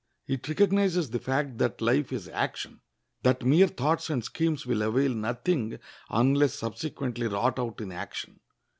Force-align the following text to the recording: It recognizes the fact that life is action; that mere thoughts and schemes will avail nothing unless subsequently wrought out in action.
It 0.25 0.47
recognizes 0.47 1.11
the 1.11 1.19
fact 1.19 1.59
that 1.59 1.79
life 1.79 2.11
is 2.11 2.27
action; 2.29 2.81
that 3.21 3.45
mere 3.45 3.67
thoughts 3.67 4.09
and 4.09 4.23
schemes 4.23 4.65
will 4.65 4.81
avail 4.81 5.13
nothing 5.13 5.77
unless 6.09 6.55
subsequently 6.55 7.27
wrought 7.27 7.59
out 7.59 7.79
in 7.81 7.91
action. 7.91 8.39